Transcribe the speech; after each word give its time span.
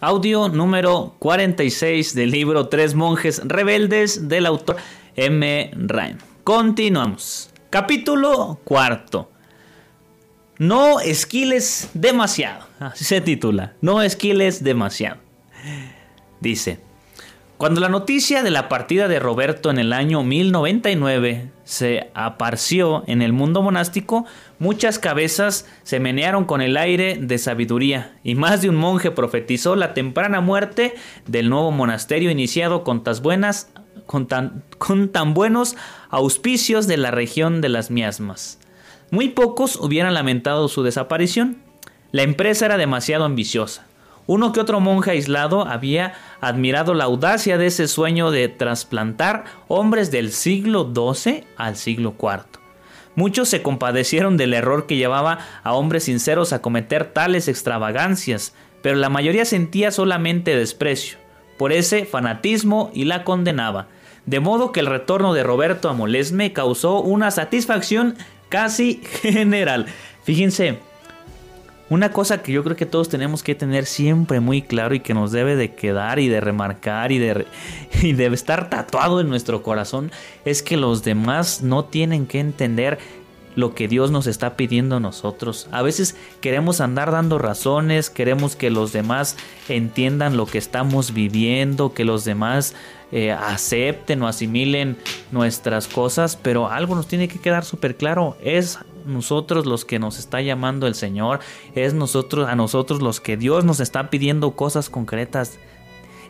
Audio 0.00 0.48
número 0.48 1.16
46 1.18 2.14
del 2.14 2.30
libro 2.30 2.68
Tres 2.68 2.94
monjes 2.94 3.42
rebeldes 3.44 4.28
del 4.28 4.46
autor 4.46 4.76
M. 5.16 5.72
Ryan. 5.74 6.18
Continuamos. 6.44 7.50
Capítulo 7.68 8.60
cuarto. 8.62 9.28
No 10.58 11.00
esquiles 11.00 11.90
demasiado. 11.94 12.64
Así 12.78 13.04
se 13.04 13.20
titula. 13.20 13.74
No 13.80 14.00
esquiles 14.00 14.62
demasiado. 14.62 15.18
Dice. 16.40 16.87
Cuando 17.58 17.80
la 17.80 17.88
noticia 17.88 18.44
de 18.44 18.52
la 18.52 18.68
partida 18.68 19.08
de 19.08 19.18
Roberto 19.18 19.68
en 19.68 19.80
el 19.80 19.92
año 19.92 20.22
1099 20.22 21.50
se 21.64 22.08
aparció 22.14 23.02
en 23.08 23.20
el 23.20 23.32
mundo 23.32 23.62
monástico, 23.62 24.26
muchas 24.60 25.00
cabezas 25.00 25.66
se 25.82 25.98
menearon 25.98 26.44
con 26.44 26.60
el 26.60 26.76
aire 26.76 27.18
de 27.20 27.36
sabiduría, 27.36 28.16
y 28.22 28.36
más 28.36 28.62
de 28.62 28.68
un 28.68 28.76
monje 28.76 29.10
profetizó 29.10 29.74
la 29.74 29.92
temprana 29.92 30.40
muerte 30.40 30.94
del 31.26 31.50
nuevo 31.50 31.72
monasterio 31.72 32.30
iniciado 32.30 32.84
con 32.84 33.02
buenas 33.24 33.72
con 34.06 34.28
tan 35.08 35.34
buenos 35.34 35.74
auspicios 36.10 36.86
de 36.86 36.96
la 36.96 37.10
región 37.10 37.60
de 37.60 37.70
las 37.70 37.90
miasmas. 37.90 38.60
Muy 39.10 39.30
pocos 39.30 39.74
hubieran 39.74 40.14
lamentado 40.14 40.68
su 40.68 40.84
desaparición. 40.84 41.58
La 42.12 42.22
empresa 42.22 42.66
era 42.66 42.76
demasiado 42.76 43.24
ambiciosa. 43.24 43.87
Uno 44.28 44.52
que 44.52 44.60
otro 44.60 44.78
monje 44.78 45.12
aislado 45.12 45.66
había 45.66 46.12
admirado 46.42 46.92
la 46.92 47.04
audacia 47.04 47.56
de 47.56 47.66
ese 47.66 47.88
sueño 47.88 48.30
de 48.30 48.50
trasplantar 48.50 49.44
hombres 49.68 50.10
del 50.10 50.32
siglo 50.32 50.92
XII 50.94 51.44
al 51.56 51.76
siglo 51.76 52.14
IV. 52.20 52.60
Muchos 53.14 53.48
se 53.48 53.62
compadecieron 53.62 54.36
del 54.36 54.52
error 54.52 54.86
que 54.86 54.96
llevaba 54.96 55.38
a 55.64 55.72
hombres 55.72 56.04
sinceros 56.04 56.52
a 56.52 56.60
cometer 56.60 57.06
tales 57.06 57.48
extravagancias, 57.48 58.52
pero 58.82 58.96
la 58.96 59.08
mayoría 59.08 59.46
sentía 59.46 59.90
solamente 59.90 60.54
desprecio 60.54 61.16
por 61.56 61.72
ese 61.72 62.04
fanatismo 62.04 62.90
y 62.92 63.06
la 63.06 63.24
condenaba, 63.24 63.88
de 64.26 64.40
modo 64.40 64.72
que 64.72 64.80
el 64.80 64.86
retorno 64.86 65.32
de 65.32 65.42
Roberto 65.42 65.88
a 65.88 65.94
Molesme 65.94 66.52
causó 66.52 67.00
una 67.00 67.30
satisfacción 67.30 68.14
casi 68.50 69.00
general. 69.22 69.86
Fíjense, 70.22 70.80
una 71.90 72.12
cosa 72.12 72.42
que 72.42 72.52
yo 72.52 72.62
creo 72.62 72.76
que 72.76 72.86
todos 72.86 73.08
tenemos 73.08 73.42
que 73.42 73.54
tener 73.54 73.86
siempre 73.86 74.40
muy 74.40 74.62
claro 74.62 74.94
y 74.94 75.00
que 75.00 75.14
nos 75.14 75.32
debe 75.32 75.56
de 75.56 75.74
quedar 75.74 76.18
y 76.18 76.28
de 76.28 76.40
remarcar 76.40 77.12
y 77.12 77.18
de, 77.18 78.26
estar 78.26 78.70
tatuado 78.70 79.20
en 79.20 79.28
nuestro 79.28 79.62
corazón 79.62 80.10
es 80.44 80.62
que 80.62 80.76
los 80.76 81.02
demás 81.02 81.62
no 81.62 81.84
tienen 81.84 82.26
que 82.26 82.40
entender 82.40 82.98
lo 83.56 83.74
que 83.74 83.88
Dios 83.88 84.12
nos 84.12 84.28
está 84.28 84.56
pidiendo 84.56 84.96
a 84.96 85.00
nosotros. 85.00 85.66
A 85.72 85.82
veces 85.82 86.14
queremos 86.40 86.80
andar 86.80 87.10
dando 87.10 87.38
razones, 87.38 88.08
queremos 88.08 88.54
que 88.54 88.70
los 88.70 88.92
demás 88.92 89.36
entiendan 89.68 90.36
lo 90.36 90.46
que 90.46 90.58
estamos 90.58 91.12
viviendo, 91.12 91.92
que 91.92 92.04
los 92.04 92.24
demás 92.24 92.76
eh, 93.10 93.32
acepten 93.32 94.22
o 94.22 94.28
asimilen 94.28 94.96
nuestras 95.32 95.88
cosas, 95.88 96.36
pero 96.36 96.70
algo 96.70 96.94
nos 96.94 97.08
tiene 97.08 97.26
que 97.26 97.40
quedar 97.40 97.64
súper 97.64 97.96
claro, 97.96 98.36
es 98.42 98.78
nosotros 99.08 99.66
los 99.66 99.84
que 99.84 99.98
nos 99.98 100.18
está 100.18 100.40
llamando 100.40 100.86
el 100.86 100.94
Señor, 100.94 101.40
es 101.74 101.94
nosotros 101.94 102.48
a 102.48 102.54
nosotros 102.56 103.02
los 103.02 103.20
que 103.20 103.36
Dios 103.36 103.64
nos 103.64 103.80
está 103.80 104.10
pidiendo 104.10 104.52
cosas 104.52 104.90
concretas. 104.90 105.58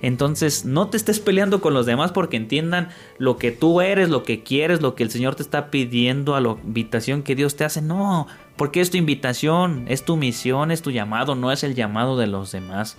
Entonces 0.00 0.64
no 0.64 0.88
te 0.88 0.96
estés 0.96 1.18
peleando 1.18 1.60
con 1.60 1.74
los 1.74 1.86
demás 1.86 2.12
porque 2.12 2.36
entiendan 2.36 2.90
lo 3.18 3.36
que 3.36 3.50
tú 3.50 3.80
eres, 3.80 4.08
lo 4.08 4.22
que 4.22 4.42
quieres, 4.42 4.80
lo 4.80 4.94
que 4.94 5.02
el 5.02 5.10
Señor 5.10 5.34
te 5.34 5.42
está 5.42 5.70
pidiendo, 5.70 6.34
a 6.36 6.40
la 6.40 6.56
invitación 6.64 7.22
que 7.22 7.34
Dios 7.34 7.56
te 7.56 7.64
hace. 7.64 7.82
No, 7.82 8.26
porque 8.56 8.80
es 8.80 8.90
tu 8.90 8.96
invitación, 8.96 9.84
es 9.88 10.04
tu 10.04 10.16
misión, 10.16 10.70
es 10.70 10.82
tu 10.82 10.90
llamado, 10.90 11.34
no 11.34 11.50
es 11.50 11.64
el 11.64 11.74
llamado 11.74 12.16
de 12.16 12.28
los 12.28 12.52
demás. 12.52 12.96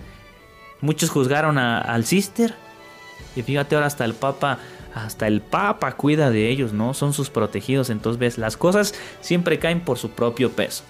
Muchos 0.82 1.10
juzgaron 1.10 1.58
al 1.58 2.04
sister 2.04 2.54
y 3.36 3.42
fíjate 3.42 3.74
ahora 3.74 3.86
hasta 3.86 4.04
el 4.04 4.14
Papa 4.14 4.58
hasta 4.94 5.26
el 5.26 5.40
Papa 5.40 5.92
cuida 5.92 6.30
de 6.30 6.48
ellos, 6.48 6.72
¿no? 6.72 6.94
Son 6.94 7.12
sus 7.12 7.30
protegidos. 7.30 7.90
Entonces, 7.90 8.18
ves, 8.18 8.38
las 8.38 8.56
cosas 8.56 8.94
siempre 9.20 9.58
caen 9.58 9.80
por 9.80 9.98
su 9.98 10.10
propio 10.10 10.50
peso. 10.50 10.84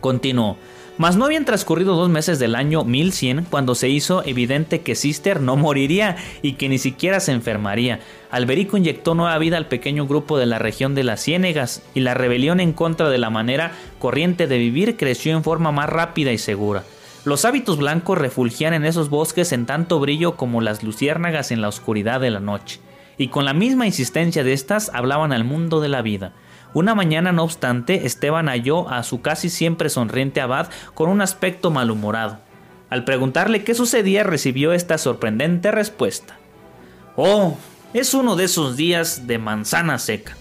Continuó. 0.00 0.56
Mas 0.98 1.16
no 1.16 1.26
habían 1.26 1.44
transcurrido 1.44 1.94
dos 1.94 2.08
meses 2.08 2.38
del 2.38 2.54
año 2.54 2.82
1100 2.82 3.46
cuando 3.50 3.74
se 3.74 3.90
hizo 3.90 4.24
evidente 4.24 4.80
que 4.80 4.94
Sister 4.94 5.42
no 5.42 5.54
moriría 5.56 6.16
y 6.40 6.54
que 6.54 6.70
ni 6.70 6.78
siquiera 6.78 7.20
se 7.20 7.32
enfermaría. 7.32 8.00
Alberico 8.30 8.78
inyectó 8.78 9.14
nueva 9.14 9.36
vida 9.36 9.58
al 9.58 9.66
pequeño 9.66 10.06
grupo 10.06 10.38
de 10.38 10.46
la 10.46 10.58
región 10.58 10.94
de 10.94 11.04
las 11.04 11.22
Ciénegas 11.22 11.82
y 11.92 12.00
la 12.00 12.14
rebelión 12.14 12.60
en 12.60 12.72
contra 12.72 13.10
de 13.10 13.18
la 13.18 13.28
manera 13.28 13.72
corriente 13.98 14.46
de 14.46 14.56
vivir 14.56 14.96
creció 14.96 15.36
en 15.36 15.44
forma 15.44 15.70
más 15.70 15.90
rápida 15.90 16.32
y 16.32 16.38
segura. 16.38 16.82
Los 17.26 17.44
hábitos 17.44 17.76
blancos 17.76 18.16
refulgían 18.16 18.72
en 18.72 18.86
esos 18.86 19.10
bosques 19.10 19.52
en 19.52 19.66
tanto 19.66 20.00
brillo 20.00 20.36
como 20.36 20.62
las 20.62 20.82
luciérnagas 20.82 21.50
en 21.50 21.60
la 21.60 21.68
oscuridad 21.68 22.20
de 22.20 22.30
la 22.30 22.40
noche 22.40 22.80
y 23.18 23.28
con 23.28 23.44
la 23.44 23.54
misma 23.54 23.86
insistencia 23.86 24.44
de 24.44 24.52
estas 24.52 24.90
hablaban 24.94 25.32
al 25.32 25.44
mundo 25.44 25.80
de 25.80 25.88
la 25.88 26.02
vida. 26.02 26.32
Una 26.74 26.94
mañana, 26.94 27.32
no 27.32 27.42
obstante, 27.42 28.06
Esteban 28.06 28.48
halló 28.48 28.88
a 28.88 29.02
su 29.02 29.22
casi 29.22 29.48
siempre 29.48 29.88
sonriente 29.88 30.40
abad 30.40 30.68
con 30.94 31.08
un 31.08 31.22
aspecto 31.22 31.70
malhumorado. 31.70 32.38
Al 32.90 33.04
preguntarle 33.04 33.64
qué 33.64 33.74
sucedía, 33.74 34.22
recibió 34.22 34.72
esta 34.72 34.98
sorprendente 34.98 35.70
respuesta. 35.70 36.36
Oh, 37.16 37.56
es 37.94 38.14
uno 38.14 38.36
de 38.36 38.44
esos 38.44 38.76
días 38.76 39.26
de 39.26 39.38
manzana 39.38 39.98
seca. 39.98 40.36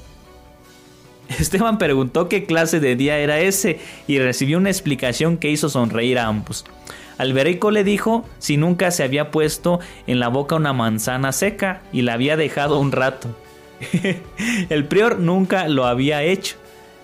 Esteban 1.39 1.77
preguntó 1.77 2.29
qué 2.29 2.45
clase 2.45 2.79
de 2.79 2.95
día 2.95 3.17
era 3.17 3.39
ese 3.39 3.79
y 4.07 4.19
recibió 4.19 4.57
una 4.57 4.69
explicación 4.69 5.37
que 5.37 5.49
hizo 5.49 5.69
sonreír 5.69 6.19
a 6.19 6.27
ambos. 6.27 6.65
Alberico 7.17 7.71
le 7.71 7.83
dijo 7.83 8.25
si 8.39 8.57
nunca 8.57 8.91
se 8.91 9.03
había 9.03 9.31
puesto 9.31 9.79
en 10.07 10.19
la 10.19 10.27
boca 10.27 10.55
una 10.55 10.73
manzana 10.73 11.31
seca 11.31 11.81
y 11.91 12.01
la 12.01 12.13
había 12.13 12.37
dejado 12.37 12.79
un 12.79 12.91
rato. 12.91 13.29
el 14.69 14.85
prior 14.85 15.19
nunca 15.19 15.67
lo 15.67 15.85
había 15.85 16.23
hecho. 16.23 16.57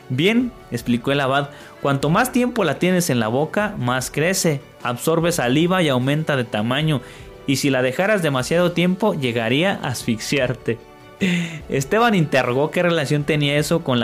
Bien, 0.10 0.52
explicó 0.72 1.14
el 1.14 1.22
abad, 1.22 1.52
cuanto 1.82 2.10
más 2.10 2.34
tiempo 2.34 2.66
la 2.66 2.80
tienes 2.80 3.10
en 3.10 3.20
la 3.20 3.30
boca, 3.30 3.76
más 3.78 4.12
crece, 4.12 4.60
absorbe 4.84 5.32
saliva 5.32 5.82
y 5.82 5.88
aumenta 5.88 6.36
de 6.36 6.44
tamaño, 6.44 7.02
y 7.48 7.56
si 7.56 7.70
la 7.70 7.82
dejaras 7.82 8.22
demasiado 8.22 8.74
tiempo, 8.74 9.14
llegaría 9.14 9.80
a 9.82 9.88
asfixiarte. 9.88 10.80
Esteban 11.70 12.14
interrogó 12.14 12.72
qué 12.72 12.84
relación 12.84 13.24
tenía 13.24 13.58
eso 13.58 13.86
con, 13.86 14.02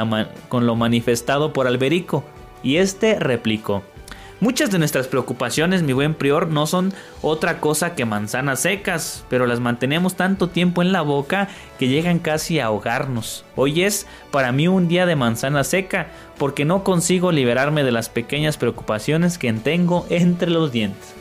con 0.48 0.66
lo 0.66 0.76
manifestado 0.76 1.52
por 1.52 1.68
Alberico, 1.68 2.24
y 2.64 2.78
este 2.78 3.20
replicó. 3.20 3.84
Muchas 4.40 4.70
de 4.70 4.78
nuestras 4.78 5.08
preocupaciones, 5.08 5.82
mi 5.82 5.94
buen 5.94 6.14
prior, 6.14 6.48
no 6.48 6.68
son 6.68 6.94
otra 7.24 7.60
cosa 7.60 7.96
que 7.96 8.06
manzanas 8.06 8.60
secas, 8.60 9.26
pero 9.32 9.48
las 9.48 9.60
mantenemos 9.60 10.16
tanto 10.16 10.50
tiempo 10.50 10.84
en 10.84 10.92
la 10.92 11.02
boca 11.02 11.48
que 11.80 11.88
llegan 11.88 12.20
casi 12.20 12.60
a 12.60 12.68
ahogarnos. 12.68 13.46
Hoy 13.56 13.82
es 13.82 14.06
para 14.30 14.52
mí 14.52 14.68
un 14.68 14.88
día 14.88 15.08
de 15.08 15.16
manzana 15.16 15.64
seca, 15.64 16.12
porque 16.38 16.66
no 16.66 16.84
consigo 16.84 17.32
liberarme 17.32 17.84
de 17.84 17.92
las 17.92 18.10
pequeñas 18.10 18.58
preocupaciones 18.58 19.40
que 19.40 19.52
tengo 19.54 20.06
entre 20.12 20.52
los 20.52 20.72
dientes. 20.72 21.16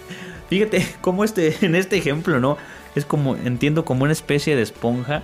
Fíjate 0.51 0.87
cómo 1.01 1.25
este, 1.25 1.57
en 1.65 1.75
este 1.75 1.97
ejemplo, 1.97 2.39
¿no? 2.39 2.59
Es 2.95 3.07
como, 3.07 3.35
entiendo 3.37 3.87
como 3.87 4.05
una 4.05 4.13
especie 4.13 4.57
de 4.57 4.63
esponja 4.63 5.23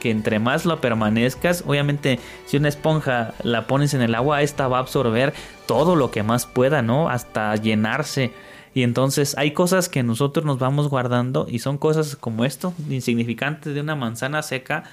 que 0.00 0.10
entre 0.10 0.38
más 0.38 0.64
lo 0.64 0.80
permanezcas, 0.80 1.64
obviamente 1.66 2.18
si 2.46 2.56
una 2.56 2.68
esponja 2.68 3.34
la 3.42 3.66
pones 3.66 3.94
en 3.94 4.02
el 4.02 4.14
agua, 4.14 4.42
esta 4.42 4.68
va 4.68 4.78
a 4.78 4.80
absorber 4.80 5.34
todo 5.66 5.96
lo 5.96 6.10
que 6.10 6.22
más 6.22 6.46
pueda, 6.46 6.82
¿no? 6.82 7.08
Hasta 7.08 7.54
llenarse. 7.56 8.32
Y 8.74 8.82
entonces 8.82 9.36
hay 9.38 9.52
cosas 9.52 9.88
que 9.88 10.02
nosotros 10.02 10.44
nos 10.44 10.58
vamos 10.58 10.88
guardando 10.88 11.46
y 11.48 11.58
son 11.58 11.78
cosas 11.78 12.16
como 12.16 12.44
esto, 12.44 12.74
insignificantes 12.88 13.74
de 13.74 13.80
una 13.80 13.96
manzana 13.96 14.42
seca, 14.42 14.84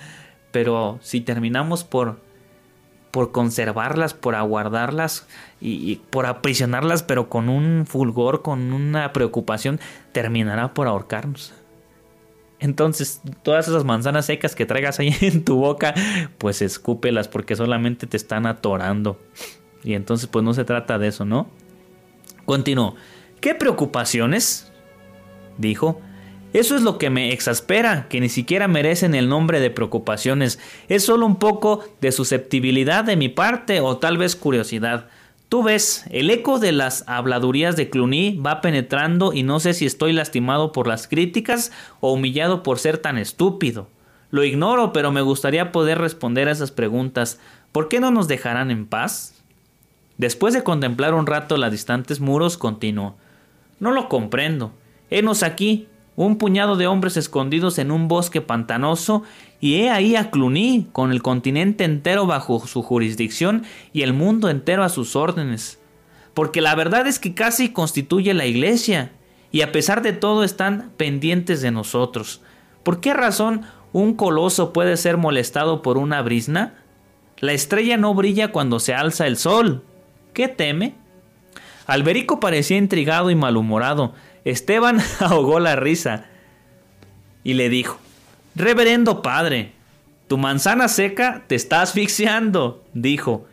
pero 0.52 1.00
si 1.02 1.22
terminamos 1.22 1.84
por 1.84 2.24
por 3.12 3.32
conservarlas, 3.32 4.14
por 4.14 4.36
aguardarlas 4.36 5.26
y, 5.62 5.90
y, 5.90 6.02
por 6.10 6.26
aprisionarlas, 6.26 7.02
pero 7.02 7.30
con 7.30 7.48
un 7.48 7.86
fulgor, 7.88 8.42
con 8.42 8.74
una 8.74 9.14
preocupación, 9.14 9.80
terminará 10.12 10.74
por 10.74 10.88
ahorcarnos. 10.88 11.54
Entonces, 12.66 13.22
todas 13.44 13.68
esas 13.68 13.84
manzanas 13.84 14.26
secas 14.26 14.56
que 14.56 14.66
traigas 14.66 15.00
ahí 15.00 15.16
en 15.22 15.46
tu 15.46 15.58
boca, 15.58 15.94
pues 16.40 16.64
escúpelas 16.64 17.28
porque 17.28 17.56
solamente 17.56 18.08
te 18.08 18.18
están 18.18 18.48
atorando. 18.48 19.20
Y 19.84 19.94
entonces, 19.94 20.28
pues 20.28 20.44
no 20.44 20.54
se 20.56 20.66
trata 20.66 20.98
de 20.98 21.08
eso, 21.08 21.26
¿no? 21.26 21.48
Continuó. 22.46 22.96
¿Qué 23.40 23.54
preocupaciones? 23.54 24.72
Dijo. 25.58 26.02
Eso 26.54 26.78
es 26.78 26.84
lo 26.84 26.98
que 26.98 27.10
me 27.10 27.34
exaspera, 27.34 28.08
que 28.08 28.22
ni 28.22 28.30
siquiera 28.30 28.70
merecen 28.70 29.14
el 29.14 29.28
nombre 29.28 29.60
de 29.60 29.70
preocupaciones. 29.70 30.58
Es 30.88 31.04
solo 31.04 31.26
un 31.26 31.36
poco 31.36 31.84
de 32.00 32.14
susceptibilidad 32.14 33.04
de 33.04 33.18
mi 33.18 33.28
parte 33.28 33.82
o 33.82 33.98
tal 33.98 34.18
vez 34.18 34.38
curiosidad. 34.38 35.10
Tú 35.56 35.64
ves, 35.64 36.04
el 36.10 36.30
eco 36.32 36.60
de 36.60 36.74
las 36.74 37.06
habladurías 37.08 37.78
de 37.78 37.90
Cluny 37.90 38.36
va 38.46 38.60
penetrando 38.60 39.32
y 39.32 39.44
no 39.44 39.62
sé 39.62 39.74
si 39.74 39.86
estoy 39.86 40.12
lastimado 40.12 40.74
por 40.74 40.86
las 40.86 41.08
críticas 41.08 41.72
o 42.02 42.12
humillado 42.12 42.62
por 42.62 42.78
ser 42.78 42.98
tan 42.98 43.18
estúpido. 43.18 43.88
Lo 44.32 44.44
ignoro, 44.44 44.92
pero 44.92 45.14
me 45.14 45.22
gustaría 45.22 45.72
poder 45.72 45.98
responder 45.98 46.50
a 46.50 46.52
esas 46.52 46.72
preguntas. 46.72 47.40
¿Por 47.72 47.88
qué 47.88 48.02
no 48.02 48.12
nos 48.12 48.28
dejarán 48.28 48.70
en 48.70 48.86
paz? 48.86 49.46
Después 50.18 50.54
de 50.54 50.66
contemplar 50.66 51.14
un 51.14 51.26
rato 51.26 51.56
los 51.56 51.72
distantes 51.72 52.20
muros, 52.20 52.58
continuó. 52.58 53.16
No 53.80 53.92
lo 53.92 54.10
comprendo. 54.10 54.74
Henos 55.10 55.42
aquí, 55.42 55.88
un 56.16 56.38
puñado 56.38 56.76
de 56.76 56.88
hombres 56.88 57.18
escondidos 57.18 57.78
en 57.78 57.92
un 57.92 58.08
bosque 58.08 58.42
pantanoso, 58.42 59.24
y 59.60 59.76
he 59.76 59.90
ahí 59.90 60.16
a 60.16 60.32
Cluny, 60.32 60.88
con 60.92 61.12
el 61.12 61.22
continente 61.22 61.84
entero 61.84 62.26
bajo 62.26 62.66
su 62.68 62.82
jurisdicción 62.82 63.64
y 63.94 64.04
el 64.04 64.14
mundo 64.14 64.50
entero 64.50 64.84
a 64.84 64.90
sus 64.90 65.16
órdenes. 65.16 65.80
Porque 66.34 66.62
la 66.62 66.76
verdad 66.76 67.08
es 67.08 67.20
que 67.20 67.34
casi 67.34 67.70
constituye 67.70 68.34
la 68.34 68.46
iglesia, 68.46 69.12
y 69.52 69.62
a 69.62 69.72
pesar 69.72 70.02
de 70.02 70.14
todo 70.14 70.44
están 70.44 70.92
pendientes 70.98 71.62
de 71.62 71.72
nosotros. 71.72 72.42
¿Por 72.84 73.00
qué 73.00 73.14
razón 73.14 73.62
un 73.94 74.14
coloso 74.14 74.74
puede 74.74 74.98
ser 74.98 75.18
molestado 75.18 75.82
por 75.82 75.98
una 75.98 76.22
brisna? 76.22 76.76
La 77.40 77.54
estrella 77.54 77.98
no 77.98 78.14
brilla 78.14 78.52
cuando 78.52 78.80
se 78.80 78.94
alza 78.94 79.28
el 79.28 79.38
sol. 79.38 79.84
¿Qué 80.34 80.48
teme? 80.48 80.96
Alberico 81.88 82.40
parecía 82.40 82.78
intrigado 82.78 83.30
y 83.30 83.36
malhumorado. 83.36 84.14
Esteban 84.46 85.02
ahogó 85.20 85.60
la 85.60 85.76
risa 85.76 86.28
y 87.44 87.56
le 87.56 87.70
dijo, 87.70 88.00
Reverendo 88.56 89.22
padre, 89.22 89.74
tu 90.30 90.38
manzana 90.38 90.88
seca 90.88 91.44
te 91.48 91.56
está 91.56 91.82
asfixiando, 91.82 92.84
dijo. 92.94 93.46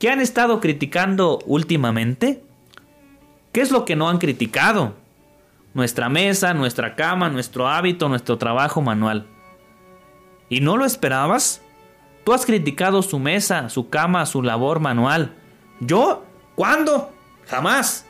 ¿Qué 0.00 0.10
han 0.10 0.20
estado 0.20 0.60
criticando 0.60 1.38
últimamente? 1.44 2.42
¿Qué 3.52 3.60
es 3.60 3.70
lo 3.70 3.84
que 3.84 3.96
no 3.96 4.08
han 4.08 4.18
criticado? 4.18 4.94
Nuestra 5.74 6.08
mesa, 6.08 6.54
nuestra 6.54 6.96
cama, 6.96 7.28
nuestro 7.28 7.68
hábito, 7.68 8.08
nuestro 8.08 8.38
trabajo 8.38 8.80
manual. 8.80 9.26
¿Y 10.48 10.60
no 10.60 10.76
lo 10.76 10.84
esperabas? 10.84 11.62
Tú 12.24 12.32
has 12.32 12.44
criticado 12.44 13.02
su 13.02 13.18
mesa, 13.18 13.68
su 13.68 13.88
cama, 13.88 14.26
su 14.26 14.42
labor 14.42 14.80
manual. 14.80 15.34
¿Yo? 15.80 16.24
¿Cuándo? 16.54 17.12
Jamás. 17.46 18.06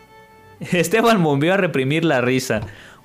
Esteban 0.72 1.22
volvió 1.22 1.54
a 1.54 1.56
reprimir 1.56 2.04
la 2.04 2.20
risa. 2.20 2.60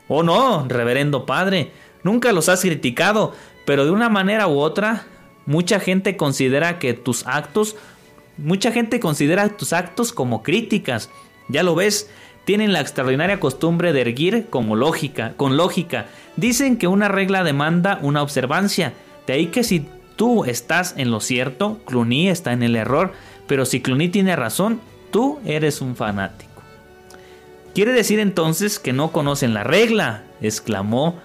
Oh 0.07 0.24
no, 0.24 0.68
reverendo 0.68 1.25
padre, 1.25 1.72
nunca 2.04 2.31
los 2.31 2.50
has 2.50 2.62
criticado, 2.62 3.34
pero 3.66 3.86
de 3.86 3.92
una 3.92 4.10
manera 4.10 4.48
u 4.48 4.60
otra, 4.60 5.06
mucha 5.46 5.80
gente 5.80 6.18
considera 6.18 6.78
que 6.78 6.94
tus 6.94 7.25
actos, 7.25 7.75
mucha 8.38 8.72
gente 8.72 9.00
considera 9.00 9.50
tus 9.50 9.74
actos 9.74 10.13
como 10.13 10.44
críticas. 10.44 11.10
Ya 11.48 11.63
lo 11.63 11.75
ves, 11.75 12.10
tienen 12.44 12.74
la 12.74 12.81
extraordinaria 12.81 13.40
costumbre 13.40 13.94
de 13.94 14.02
erguir 14.02 14.48
como 14.50 14.75
lógica, 14.75 15.34
con 15.38 15.57
lógica. 15.57 16.07
Dicen 16.36 16.78
que 16.78 16.88
una 16.88 17.07
regla 17.07 17.44
demanda 17.44 18.00
una 18.02 18.22
observancia. 18.22 18.94
De 19.25 19.34
ahí 19.34 19.48
que 19.48 19.63
si 19.63 19.88
tú 20.16 20.46
estás 20.46 20.94
en 20.98 21.10
lo 21.10 21.19
cierto, 21.19 21.80
Cluny 21.86 22.30
está 22.30 22.54
en 22.54 22.62
el 22.62 22.75
error, 22.75 23.13
pero 23.48 23.66
si 23.66 23.81
Cluny 23.81 24.10
tiene 24.10 24.36
razón, 24.36 24.80
tú 25.12 25.40
eres 25.46 25.81
un 25.81 25.96
fanático. 25.96 26.44
Quiere 27.75 27.92
decir 27.92 28.22
entonces 28.22 28.80
que 28.80 28.94
no 28.94 29.12
conocen 29.12 29.54
la 29.54 29.66
regla, 29.66 30.24
exclamó 30.39 31.19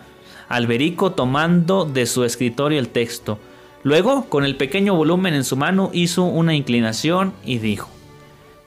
Alberico 0.49 1.12
tomando 1.12 1.85
de 1.85 2.06
su 2.06 2.25
escritorio 2.25 2.81
el 2.81 2.88
texto. 2.88 3.38
Luego, 3.85 4.29
con 4.29 4.44
el 4.44 4.56
pequeño 4.56 4.97
volumen 4.97 5.35
en 5.35 5.44
su 5.44 5.56
mano, 5.56 5.91
hizo 5.93 6.25
una 6.25 6.56
inclinación 6.56 7.35
y 7.44 7.58
dijo, 7.58 7.88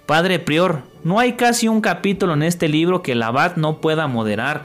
Padre 0.06 0.40
Prior, 0.40 0.84
no 1.04 1.20
hay 1.20 1.34
casi 1.34 1.68
un 1.68 1.82
capítulo 1.82 2.36
en 2.36 2.44
este 2.44 2.70
libro 2.70 3.02
que 3.02 3.12
el 3.12 3.22
abad 3.22 3.58
no 3.58 3.82
pueda 3.82 4.08
moderar. 4.08 4.64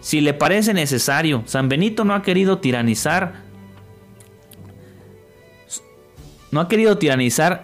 Si 0.00 0.20
le 0.20 0.34
parece 0.34 0.74
necesario, 0.74 1.44
San 1.46 1.68
Benito 1.68 2.04
no 2.04 2.12
ha 2.12 2.22
querido 2.22 2.58
tiranizar, 2.58 3.44
no 6.50 6.60
ha 6.60 6.66
querido 6.66 6.98
tiranizar 6.98 7.62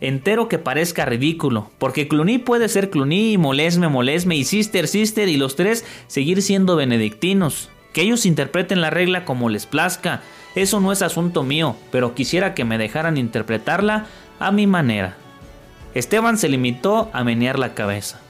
entero 0.00 0.48
que 0.48 0.58
parezca 0.58 1.04
ridículo, 1.04 1.70
porque 1.78 2.08
Cluny 2.08 2.38
puede 2.38 2.68
ser 2.68 2.90
Cluny, 2.90 3.38
Molesme, 3.38 3.88
Molesme 3.88 4.36
y 4.36 4.44
Sister, 4.44 4.88
Sister 4.88 5.28
y 5.28 5.36
los 5.36 5.56
tres 5.56 5.84
seguir 6.06 6.42
siendo 6.42 6.76
benedictinos. 6.76 7.70
Que 7.92 8.02
ellos 8.02 8.26
interpreten 8.26 8.80
la 8.80 8.90
regla 8.90 9.24
como 9.24 9.48
les 9.48 9.66
plazca, 9.66 10.22
eso 10.54 10.80
no 10.80 10.92
es 10.92 11.02
asunto 11.02 11.42
mío, 11.42 11.76
pero 11.90 12.14
quisiera 12.14 12.54
que 12.54 12.64
me 12.64 12.78
dejaran 12.78 13.16
interpretarla 13.16 14.06
a 14.38 14.50
mi 14.52 14.66
manera. 14.66 15.16
Esteban 15.94 16.38
se 16.38 16.48
limitó 16.48 17.10
a 17.12 17.24
menear 17.24 17.58
la 17.58 17.74
cabeza. 17.74 18.20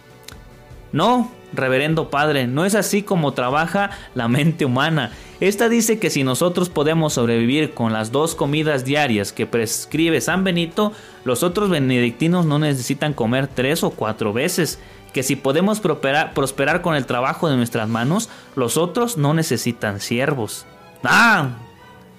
No, 0.92 1.30
reverendo 1.52 2.10
padre, 2.10 2.46
no 2.46 2.64
es 2.64 2.74
así 2.74 3.02
como 3.02 3.32
trabaja 3.32 3.90
la 4.14 4.28
mente 4.28 4.64
humana. 4.64 5.12
Esta 5.40 5.68
dice 5.70 5.98
que 5.98 6.10
si 6.10 6.22
nosotros 6.22 6.68
podemos 6.68 7.14
sobrevivir 7.14 7.72
con 7.72 7.92
las 7.92 8.12
dos 8.12 8.34
comidas 8.34 8.84
diarias 8.84 9.32
que 9.32 9.46
prescribe 9.46 10.20
San 10.20 10.44
Benito, 10.44 10.92
los 11.24 11.42
otros 11.42 11.70
benedictinos 11.70 12.44
no 12.44 12.58
necesitan 12.58 13.14
comer 13.14 13.48
tres 13.48 13.82
o 13.82 13.90
cuatro 13.90 14.32
veces. 14.32 14.78
Que 15.14 15.22
si 15.22 15.36
podemos 15.36 15.80
prosperar, 15.80 16.82
con 16.82 16.94
el 16.94 17.06
trabajo 17.06 17.48
de 17.48 17.56
nuestras 17.56 17.88
manos, 17.88 18.28
los 18.54 18.76
otros 18.76 19.16
no 19.16 19.34
necesitan 19.34 20.00
siervos. 20.00 20.66
¡Ah! 21.02 21.48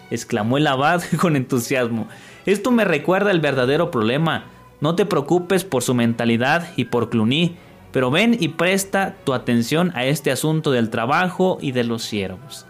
exclamó 0.09 0.57
el 0.57 0.67
abad 0.67 1.01
con 1.21 1.35
entusiasmo. 1.35 2.07
Esto 2.45 2.71
me 2.71 2.85
recuerda 2.85 3.31
el 3.31 3.39
verdadero 3.39 3.91
problema. 3.91 4.45
No 4.81 4.95
te 4.95 5.05
preocupes 5.05 5.63
por 5.63 5.83
su 5.83 5.93
mentalidad 5.93 6.69
y 6.75 6.85
por 6.85 7.09
Cluny 7.09 7.55
pero 7.91 8.11
ven 8.11 8.37
y 8.39 8.49
presta 8.49 9.15
tu 9.23 9.33
atención 9.33 9.91
a 9.95 10.05
este 10.05 10.31
asunto 10.31 10.71
del 10.71 10.89
trabajo 10.89 11.57
y 11.61 11.71
de 11.71 11.83
los 11.83 12.03
siervos. 12.03 12.65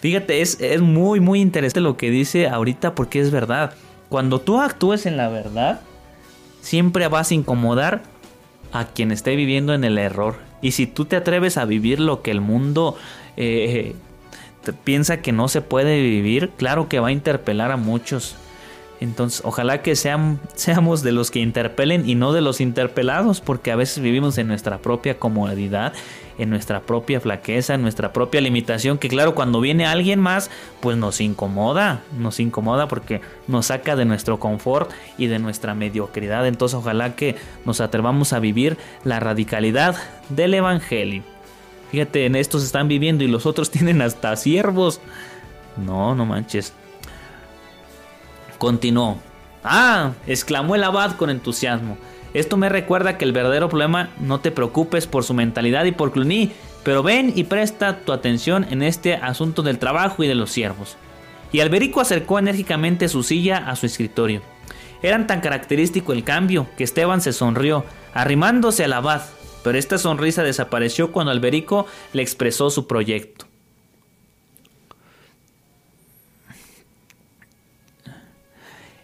Fíjate, 0.00 0.40
es, 0.40 0.60
es 0.60 0.80
muy, 0.80 1.20
muy 1.20 1.40
interesante 1.40 1.80
lo 1.80 1.96
que 1.96 2.10
dice 2.10 2.48
ahorita 2.48 2.94
porque 2.94 3.20
es 3.20 3.30
verdad. 3.30 3.74
Cuando 4.08 4.40
tú 4.40 4.60
actúes 4.60 5.06
en 5.06 5.16
la 5.16 5.28
verdad, 5.28 5.80
siempre 6.60 7.06
vas 7.08 7.30
a 7.30 7.34
incomodar 7.34 8.02
a 8.72 8.86
quien 8.86 9.12
esté 9.12 9.36
viviendo 9.36 9.74
en 9.74 9.84
el 9.84 9.98
error. 9.98 10.36
Y 10.60 10.72
si 10.72 10.86
tú 10.86 11.04
te 11.04 11.16
atreves 11.16 11.56
a 11.56 11.64
vivir 11.64 12.00
lo 12.00 12.22
que 12.22 12.30
el 12.30 12.40
mundo 12.40 12.96
eh, 13.36 13.94
piensa 14.84 15.20
que 15.20 15.32
no 15.32 15.48
se 15.48 15.60
puede 15.60 16.00
vivir, 16.02 16.50
claro 16.56 16.88
que 16.88 17.00
va 17.00 17.08
a 17.08 17.12
interpelar 17.12 17.70
a 17.70 17.76
muchos. 17.76 18.36
Entonces, 19.02 19.42
ojalá 19.44 19.82
que 19.82 19.96
seamos 19.96 21.02
de 21.02 21.10
los 21.10 21.32
que 21.32 21.40
interpelen 21.40 22.08
y 22.08 22.14
no 22.14 22.32
de 22.32 22.40
los 22.40 22.60
interpelados, 22.60 23.40
porque 23.40 23.72
a 23.72 23.76
veces 23.76 24.00
vivimos 24.00 24.38
en 24.38 24.46
nuestra 24.46 24.78
propia 24.78 25.18
comodidad, 25.18 25.92
en 26.38 26.50
nuestra 26.50 26.82
propia 26.82 27.20
flaqueza, 27.20 27.74
en 27.74 27.82
nuestra 27.82 28.12
propia 28.12 28.40
limitación, 28.40 28.98
que 28.98 29.08
claro, 29.08 29.34
cuando 29.34 29.60
viene 29.60 29.86
alguien 29.86 30.20
más, 30.20 30.50
pues 30.78 30.96
nos 30.96 31.20
incomoda, 31.20 32.04
nos 32.16 32.38
incomoda 32.38 32.86
porque 32.86 33.20
nos 33.48 33.66
saca 33.66 33.96
de 33.96 34.04
nuestro 34.04 34.38
confort 34.38 34.92
y 35.18 35.26
de 35.26 35.40
nuestra 35.40 35.74
mediocridad. 35.74 36.46
Entonces, 36.46 36.78
ojalá 36.78 37.16
que 37.16 37.34
nos 37.64 37.80
atrevamos 37.80 38.32
a 38.32 38.38
vivir 38.38 38.76
la 39.02 39.18
radicalidad 39.18 39.96
del 40.28 40.54
Evangelio. 40.54 41.24
Fíjate, 41.90 42.26
en 42.26 42.36
estos 42.36 42.62
están 42.62 42.86
viviendo 42.86 43.24
y 43.24 43.28
los 43.28 43.46
otros 43.46 43.68
tienen 43.72 44.00
hasta 44.00 44.36
siervos. 44.36 45.00
No, 45.76 46.14
no 46.14 46.24
manches. 46.24 46.72
Continuó. 48.62 49.18
Ah, 49.64 50.12
exclamó 50.28 50.76
el 50.76 50.84
abad 50.84 51.16
con 51.16 51.30
entusiasmo. 51.30 51.98
Esto 52.32 52.56
me 52.56 52.68
recuerda 52.68 53.18
que 53.18 53.24
el 53.24 53.32
verdadero 53.32 53.68
problema 53.68 54.10
no 54.20 54.38
te 54.38 54.52
preocupes 54.52 55.08
por 55.08 55.24
su 55.24 55.34
mentalidad 55.34 55.84
y 55.84 55.90
por 55.90 56.12
Cluny, 56.12 56.52
pero 56.84 57.02
ven 57.02 57.32
y 57.34 57.42
presta 57.42 58.04
tu 58.04 58.12
atención 58.12 58.64
en 58.70 58.84
este 58.84 59.16
asunto 59.16 59.62
del 59.62 59.80
trabajo 59.80 60.22
y 60.22 60.28
de 60.28 60.36
los 60.36 60.52
siervos. 60.52 60.96
Y 61.50 61.58
Alberico 61.58 62.00
acercó 62.00 62.38
enérgicamente 62.38 63.08
su 63.08 63.24
silla 63.24 63.68
a 63.68 63.74
su 63.74 63.86
escritorio. 63.86 64.42
Era 65.02 65.26
tan 65.26 65.40
característico 65.40 66.12
el 66.12 66.22
cambio 66.22 66.68
que 66.78 66.84
Esteban 66.84 67.20
se 67.20 67.32
sonrió, 67.32 67.84
arrimándose 68.14 68.84
al 68.84 68.92
abad, 68.92 69.22
pero 69.64 69.76
esta 69.76 69.98
sonrisa 69.98 70.44
desapareció 70.44 71.10
cuando 71.10 71.32
Alberico 71.32 71.86
le 72.12 72.22
expresó 72.22 72.70
su 72.70 72.86
proyecto. 72.86 73.51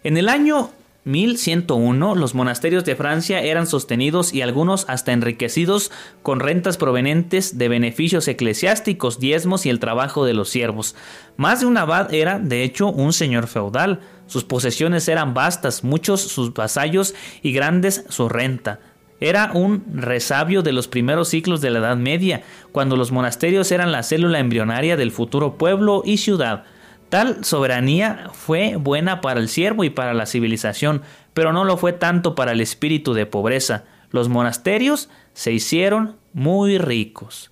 En 0.03 0.17
el 0.17 0.29
año 0.29 0.71
1101 1.03 2.15
los 2.15 2.35
monasterios 2.35 2.85
de 2.85 2.95
Francia 2.95 3.41
eran 3.41 3.67
sostenidos 3.67 4.33
y 4.33 4.41
algunos 4.41 4.85
hasta 4.87 5.11
enriquecidos 5.11 5.91
con 6.23 6.39
rentas 6.39 6.77
provenientes 6.77 7.57
de 7.57 7.67
beneficios 7.67 8.27
eclesiásticos, 8.27 9.19
diezmos 9.19 9.65
y 9.65 9.69
el 9.69 9.79
trabajo 9.79 10.25
de 10.25 10.33
los 10.33 10.49
siervos. 10.49 10.95
Más 11.35 11.61
de 11.61 11.65
un 11.65 11.77
abad 11.77 12.13
era, 12.13 12.39
de 12.39 12.63
hecho, 12.63 12.87
un 12.87 13.11
señor 13.11 13.47
feudal. 13.47 13.99
Sus 14.27 14.45
posesiones 14.45 15.07
eran 15.09 15.33
vastas, 15.33 15.83
muchos 15.83 16.21
sus 16.21 16.53
vasallos 16.53 17.13
y 17.41 17.51
grandes 17.51 18.05
su 18.09 18.29
renta. 18.29 18.79
era 19.21 19.51
un 19.53 19.83
resabio 19.93 20.61
de 20.61 20.71
los 20.71 20.87
primeros 20.87 21.27
ciclos 21.27 21.59
de 21.59 21.71
la 21.71 21.79
Edad 21.79 21.97
Media, 21.97 22.43
cuando 22.71 22.95
los 22.95 23.11
monasterios 23.11 23.69
eran 23.73 23.91
la 23.91 24.03
célula 24.03 24.39
embrionaria 24.39 24.95
del 24.95 25.11
futuro 25.11 25.57
pueblo 25.57 26.03
y 26.05 26.19
ciudad. 26.19 26.63
Tal 27.09 27.43
soberanía 27.43 28.29
fue 28.33 28.75
buena 28.75 29.19
para 29.21 29.39
el 29.39 29.49
siervo 29.49 29.83
y 29.83 29.89
para 29.89 30.13
la 30.13 30.25
civilización, 30.25 31.01
pero 31.33 31.53
no 31.53 31.65
lo 31.65 31.77
fue 31.77 31.93
tanto 31.93 32.35
para 32.35 32.51
el 32.51 32.61
espíritu 32.61 33.13
de 33.13 33.25
pobreza. 33.25 33.83
Los 34.11 34.29
monasterios 34.29 35.09
se 35.33 35.51
hicieron 35.51 36.15
muy 36.33 36.77
ricos. 36.77 37.51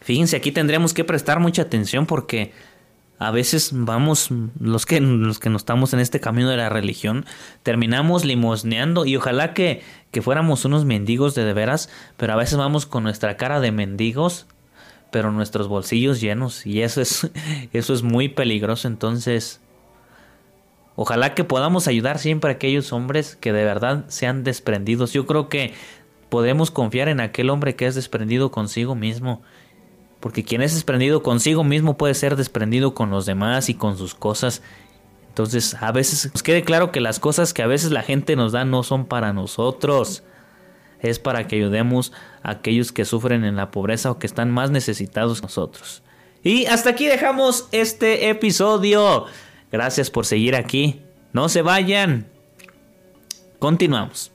Fíjense, 0.00 0.36
aquí 0.36 0.52
tendremos 0.52 0.94
que 0.94 1.04
prestar 1.04 1.40
mucha 1.40 1.62
atención 1.62 2.06
porque 2.06 2.52
a 3.18 3.30
veces 3.30 3.70
vamos, 3.72 4.30
los 4.58 4.84
que, 4.84 5.00
los 5.00 5.38
que 5.38 5.48
no 5.48 5.56
estamos 5.56 5.92
en 5.92 6.00
este 6.00 6.18
camino 6.18 6.50
de 6.50 6.56
la 6.56 6.68
religión, 6.68 7.24
terminamos 7.62 8.24
limosneando 8.24 9.06
y 9.06 9.16
ojalá 9.16 9.54
que, 9.54 9.82
que 10.10 10.22
fuéramos 10.22 10.64
unos 10.64 10.84
mendigos 10.84 11.36
de 11.36 11.44
de 11.44 11.52
veras, 11.52 11.88
pero 12.16 12.32
a 12.32 12.36
veces 12.36 12.58
vamos 12.58 12.84
con 12.84 13.04
nuestra 13.04 13.36
cara 13.36 13.60
de 13.60 13.70
mendigos, 13.70 14.46
pero 15.12 15.30
nuestros 15.30 15.68
bolsillos 15.68 16.20
llenos 16.20 16.66
y 16.66 16.82
eso 16.82 17.00
es, 17.00 17.30
eso 17.72 17.94
es 17.94 18.02
muy 18.02 18.28
peligroso. 18.28 18.88
Entonces, 18.88 19.60
ojalá 20.96 21.34
que 21.34 21.44
podamos 21.44 21.86
ayudar 21.86 22.18
siempre 22.18 22.50
a 22.50 22.54
aquellos 22.54 22.92
hombres 22.92 23.36
que 23.36 23.52
de 23.52 23.64
verdad 23.64 24.06
sean 24.08 24.42
desprendidos. 24.42 25.12
Yo 25.12 25.26
creo 25.26 25.48
que 25.48 25.72
podemos 26.28 26.72
confiar 26.72 27.08
en 27.08 27.20
aquel 27.20 27.50
hombre 27.50 27.76
que 27.76 27.86
es 27.86 27.94
desprendido 27.94 28.50
consigo 28.50 28.96
mismo 28.96 29.42
porque 30.22 30.44
quien 30.44 30.62
es 30.62 30.72
desprendido 30.72 31.24
consigo 31.24 31.64
mismo 31.64 31.96
puede 31.96 32.14
ser 32.14 32.36
desprendido 32.36 32.94
con 32.94 33.10
los 33.10 33.26
demás 33.26 33.68
y 33.68 33.74
con 33.74 33.98
sus 33.98 34.14
cosas. 34.14 34.62
Entonces, 35.26 35.74
a 35.80 35.90
veces 35.90 36.30
nos 36.32 36.44
quede 36.44 36.62
claro 36.62 36.92
que 36.92 37.00
las 37.00 37.18
cosas 37.18 37.52
que 37.52 37.60
a 37.60 37.66
veces 37.66 37.90
la 37.90 38.02
gente 38.02 38.36
nos 38.36 38.52
da 38.52 38.64
no 38.64 38.84
son 38.84 39.06
para 39.06 39.32
nosotros. 39.32 40.22
Es 41.02 41.18
para 41.18 41.46
que 41.46 41.56
ayudemos 41.56 42.12
a 42.42 42.52
aquellos 42.52 42.92
que 42.92 43.04
sufren 43.04 43.44
en 43.44 43.56
la 43.56 43.70
pobreza 43.70 44.10
o 44.10 44.18
que 44.18 44.26
están 44.26 44.50
más 44.50 44.70
necesitados 44.70 45.40
que 45.40 45.46
nosotros. 45.46 46.02
Y 46.42 46.66
hasta 46.66 46.90
aquí 46.90 47.06
dejamos 47.06 47.68
este 47.72 48.30
episodio. 48.30 49.26
Gracias 49.70 50.10
por 50.10 50.26
seguir 50.26 50.56
aquí. 50.56 51.00
No 51.32 51.48
se 51.48 51.62
vayan. 51.62 52.26
Continuamos. 53.58 54.31